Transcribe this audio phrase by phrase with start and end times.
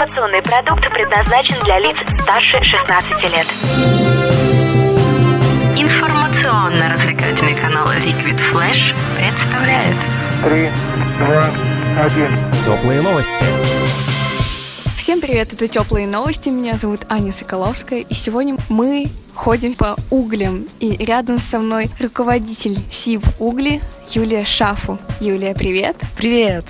[0.00, 3.46] Информационный продукт предназначен для лиц старше 16 лет.
[5.76, 9.96] Информационно-развлекательный канал Liquid Flash представляет
[10.42, 10.70] Три,
[11.18, 11.50] два,
[12.02, 12.30] один.
[12.64, 13.44] Теплые новости.
[14.96, 20.64] Всем привет, это Теплые новости, меня зовут Аня Соколовская, и сегодня мы ходим по углям,
[20.78, 24.98] и рядом со мной руководитель СИБ «Угли» Юлия Шафу.
[25.20, 25.96] Юлия, привет!
[26.16, 26.64] Привет!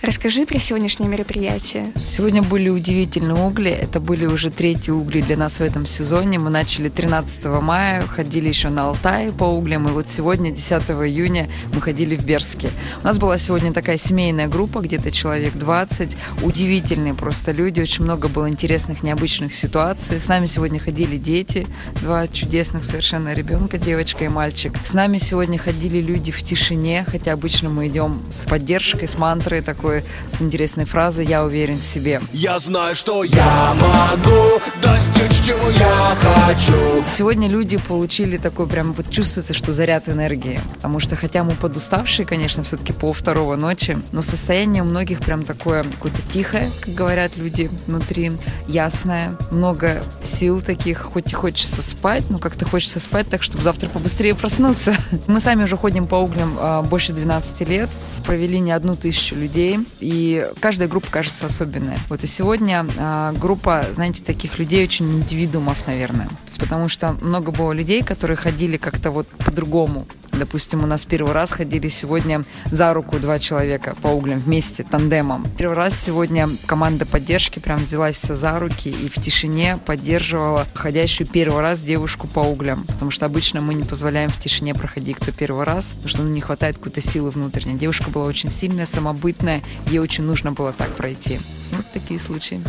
[0.00, 1.92] Расскажи про сегодняшнее мероприятие.
[2.06, 3.72] Сегодня были удивительные угли.
[3.72, 6.38] Это были уже третьи угли для нас в этом сезоне.
[6.38, 9.88] Мы начали 13 мая, ходили еще на Алтай по углям.
[9.88, 12.70] И вот сегодня, 10 июня, мы ходили в Берске.
[13.02, 16.16] У нас была сегодня такая семейная группа, где-то человек 20.
[16.44, 17.80] Удивительные просто люди.
[17.80, 20.20] Очень много было интересных, необычных ситуаций.
[20.20, 21.66] С нами сегодня ходили дети.
[22.02, 24.74] Два чудесных совершенно ребенка, девочка и мальчик.
[24.84, 29.60] С нами сегодня ходили люди в тишине, хотя обычно мы идем с поддержкой, с мантрой
[29.60, 32.20] такой такой с интересной фразой «Я уверен в себе».
[32.32, 37.04] Я знаю, что я могу достичь, чего я хочу.
[37.08, 40.60] Сегодня люди получили такой прям, вот чувствуется, что заряд энергии.
[40.74, 45.42] Потому что, хотя мы подуставшие, конечно, все-таки по второго ночи, но состояние у многих прям
[45.42, 48.32] такое какое-то тихое, как говорят люди внутри,
[48.66, 53.88] ясное, много сил таких, хоть и хочется спать, но как-то хочется спать так, чтобы завтра
[53.88, 54.96] побыстрее проснуться.
[55.26, 57.88] Мы сами уже ходим по углям а, больше 12 лет,
[58.26, 61.98] провели не одну тысячу людей, и каждая группа кажется особенная.
[62.08, 66.28] Вот и сегодня э, группа, знаете, таких людей очень индивидуумов, наверное.
[66.28, 70.06] То есть потому что много было людей, которые ходили как-то вот по-другому.
[70.38, 75.46] Допустим, у нас первый раз ходили сегодня за руку два человека по углям вместе, тандемом.
[75.56, 81.26] Первый раз сегодня команда поддержки прям взялась вся за руки и в тишине поддерживала ходящую
[81.26, 82.84] первый раз девушку по углям.
[82.86, 86.28] Потому что обычно мы не позволяем в тишине проходить кто первый раз, потому что ну,
[86.28, 87.76] не хватает какой-то силы внутренней.
[87.76, 91.40] Девушка была очень сильная, самобытная, ей очень нужно было так пройти.
[91.72, 92.60] Вот такие случаи.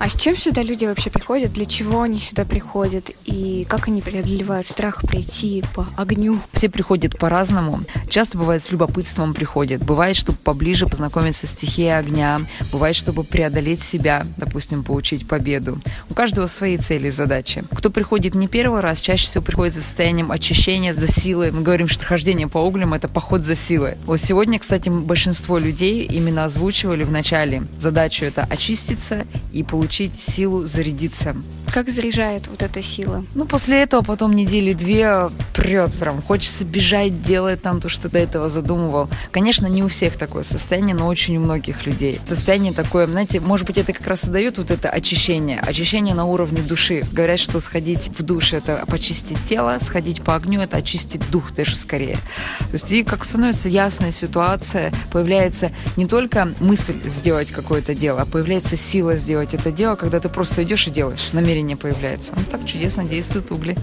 [0.00, 1.52] А с чем сюда люди вообще приходят?
[1.52, 3.10] Для чего они сюда приходят?
[3.24, 6.38] И как они преодолевают страх прийти по огню?
[6.52, 7.80] Все приходят по-разному.
[8.08, 9.82] Часто бывает с любопытством приходят.
[9.82, 12.40] Бывает, чтобы поближе познакомиться с стихией огня.
[12.72, 15.78] Бывает, чтобы преодолеть себя, допустим, получить победу.
[16.10, 17.64] У каждого свои цели и задачи.
[17.70, 21.50] Кто приходит не первый раз, чаще всего приходит за состоянием очищения, за силой.
[21.50, 23.94] Мы говорим, что хождение по углям– это поход за силой.
[24.04, 30.18] Вот сегодня, кстати, большинство людей именно озвучивали в начале задачу– это очиститься и получить получить
[30.18, 31.36] силу зарядиться.
[31.70, 33.22] Как заряжает вот эта сила?
[33.34, 36.22] Ну, после этого потом недели две прет прям.
[36.22, 39.10] Хочется бежать, делать там то, что до этого задумывал.
[39.30, 42.18] Конечно, не у всех такое состояние, но очень у многих людей.
[42.24, 45.60] Состояние такое, знаете, может быть, это как раз и дает вот это очищение.
[45.60, 47.04] Очищение на уровне души.
[47.12, 51.76] Говорят, что сходить в душ– это почистить тело, сходить по огню– это очистить дух даже
[51.76, 52.16] скорее.
[52.60, 58.26] То есть и как становится ясная ситуация, появляется не только мысль сделать какое-то дело, а
[58.26, 62.32] появляется сила сделать это дело, когда ты просто идешь и делаешь, намерение появляется.
[62.36, 63.76] Ну, так чудесно действуют угли.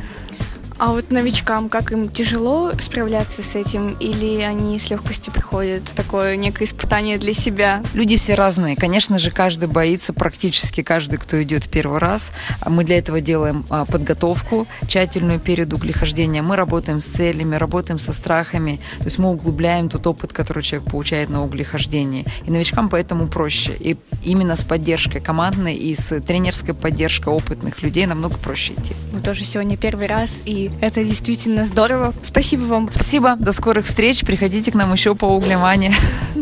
[0.81, 5.83] А вот новичкам, как им тяжело справляться с этим, или они с легкостью приходят?
[5.95, 7.83] Такое некое испытание для себя?
[7.93, 8.75] Люди все разные.
[8.75, 12.31] Конечно же, каждый боится, практически каждый, кто идет первый раз.
[12.65, 16.45] Мы для этого делаем а, подготовку тщательную перед углехождением.
[16.45, 18.79] Мы работаем с целями, работаем со страхами.
[18.97, 22.25] То есть мы углубляем тот опыт, который человек получает на углехождении.
[22.47, 23.73] И новичкам поэтому проще.
[23.79, 28.95] И именно с поддержкой командной и с тренерской поддержкой опытных людей намного проще идти.
[29.13, 32.13] Мы тоже сегодня первый раз, и это действительно здорово.
[32.23, 32.89] Спасибо вам.
[32.91, 33.35] Спасибо.
[33.35, 34.23] До скорых встреч.
[34.23, 35.93] Приходите к нам еще по углям, Аня.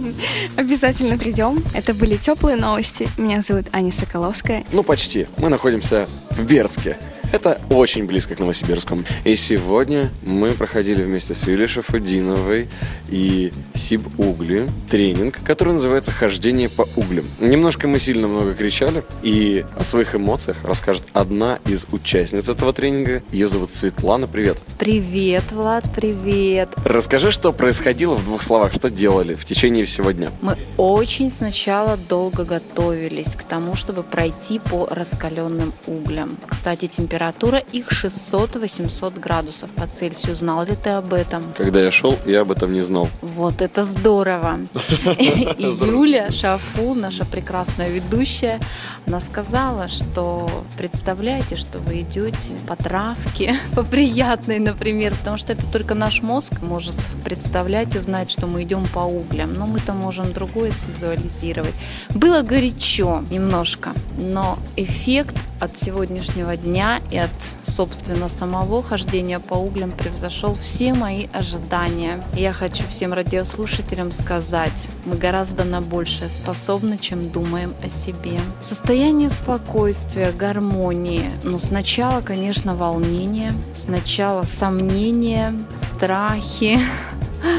[0.55, 1.63] Обязательно придем.
[1.73, 3.09] Это были теплые новости.
[3.17, 4.63] Меня зовут Аня Соколовская.
[4.71, 5.27] Ну, почти.
[5.37, 6.97] Мы находимся в Бердске.
[7.31, 8.97] Это очень близко к Новосибирску.
[9.23, 12.67] И сегодня мы проходили вместе с Юлией Шафудиновой
[13.07, 17.25] и Сиб Угли тренинг, который называется «Хождение по углям».
[17.39, 23.21] Немножко мы сильно много кричали, и о своих эмоциях расскажет одна из участниц этого тренинга.
[23.31, 24.27] Ее зовут Светлана.
[24.27, 24.57] Привет.
[24.79, 26.69] Привет, Влад, привет.
[26.83, 30.31] Расскажи, что происходило в двух словах, что делали в течение всего дня.
[30.41, 36.35] Мы очень сначала долго готовились к тому, чтобы пройти по раскаленным углям.
[36.47, 40.37] Кстати, температура температура их 600-800 градусов по Цельсию.
[40.37, 41.43] Знал ли ты об этом?
[41.57, 43.09] Когда я шел, я об этом не знал.
[43.21, 44.59] Вот это здорово.
[45.19, 48.59] И Юля Шафу, наша прекрасная ведущая,
[49.05, 55.65] она сказала, что представляете, что вы идете по травке, по приятной, например, потому что это
[55.65, 56.95] только наш мозг может
[57.25, 61.73] представлять и знать, что мы идем по углям, но мы-то можем другое свизуализировать.
[62.15, 67.29] Было горячо немножко, но эффект от сегодняшнего дня и от,
[67.63, 72.23] собственно, самого хождения по углям превзошел все мои ожидания.
[72.35, 78.39] И я хочу всем радиослушателям сказать, мы гораздо на большее способны, чем думаем о себе.
[78.61, 81.31] Состояние спокойствия, гармонии.
[81.43, 86.79] Ну, сначала, конечно, волнение, сначала сомнения, страхи,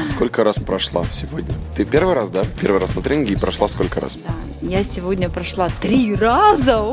[0.05, 1.53] Сколько раз прошла сегодня?
[1.75, 2.43] Ты первый раз, да?
[2.59, 4.15] Первый раз на тренинге и прошла сколько раз?
[4.15, 6.85] Да, я сегодня прошла три раза.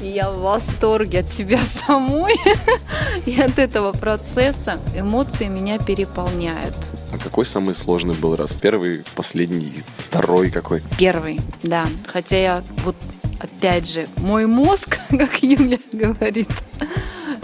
[0.00, 2.34] И я в восторге от себя самой
[3.24, 4.78] и от этого процесса.
[4.96, 6.74] Эмоции меня переполняют.
[7.12, 8.52] А какой самый сложный был раз?
[8.52, 10.82] Первый, последний, второй какой?
[10.98, 11.86] Первый, да.
[12.06, 12.96] Хотя я вот
[13.38, 16.50] опять же, мой мозг, как Юля говорит,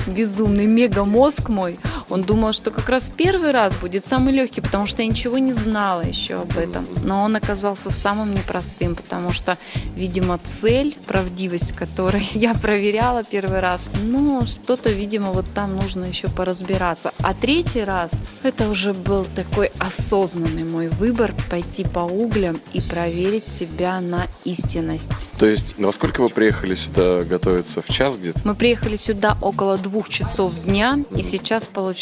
[0.06, 1.78] безумный мегамозг мой,
[2.10, 5.52] он думал, что как раз первый раз будет самый легкий, потому что я ничего не
[5.52, 6.86] знала еще об этом.
[7.04, 9.58] Но он оказался самым непростым, потому что,
[9.94, 16.28] видимо, цель, правдивость которой я проверяла первый раз, ну, что-то, видимо, вот там нужно еще
[16.28, 17.12] поразбираться.
[17.18, 18.10] А третий раз,
[18.42, 25.30] это уже был такой осознанный мой выбор пойти по углям и проверить себя на истинность.
[25.38, 27.82] То есть, во сколько вы приехали сюда готовиться?
[27.82, 28.40] В час где-то?
[28.44, 31.97] Мы приехали сюда около двух часов дня, и сейчас получается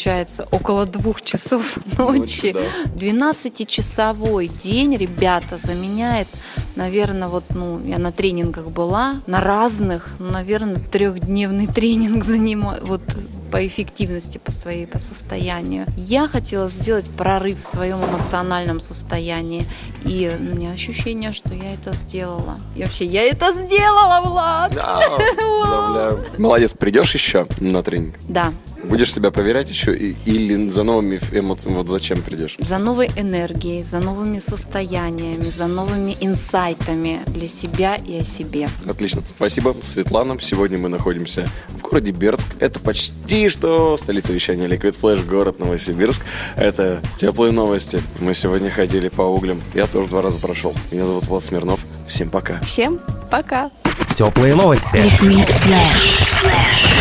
[0.51, 2.53] около двух часов ночи.
[2.53, 2.63] Ночи, да.
[2.95, 6.29] 12-часовой день, ребята, заменяет,
[6.77, 13.03] наверное, вот, ну, я на тренингах была, на разных, наверное, трехдневный тренинг занимаю, вот
[13.51, 15.87] по эффективности, по своей, по состоянию.
[15.97, 19.67] Я хотела сделать прорыв в своем эмоциональном состоянии.
[20.05, 22.59] И у меня ощущение, что я это сделала.
[22.75, 24.75] И вообще, я это сделала, Влад!
[24.75, 26.25] Поздравляю.
[26.39, 28.17] Молодец, придешь еще на тренинг?
[28.29, 28.53] Да,
[28.89, 31.77] Будешь себя проверять еще и- или за новыми эмоциями?
[31.77, 32.57] Вот зачем придешь?
[32.59, 38.69] за новой энергией, за новыми состояниями, за новыми инсайтами для себя и о себе.
[38.89, 39.23] Отлично.
[39.27, 40.39] Спасибо, Светлана.
[40.41, 42.49] Сегодня мы находимся в городе Бердск.
[42.61, 46.23] Это почти что столица вещания Liquid Flash, город Новосибирск.
[46.57, 48.01] Это теплые новости.
[48.21, 49.61] Мы сегодня ходили по углям.
[49.75, 50.75] Я тоже два раза прошел.
[50.91, 51.81] Меня зовут Влад Смирнов.
[52.09, 52.61] Всем пока.
[52.61, 53.01] Всем
[53.31, 53.71] пока!
[54.15, 54.97] Теплые новости.
[54.97, 56.96] Liquid Flash.